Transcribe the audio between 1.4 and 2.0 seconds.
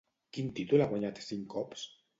cops?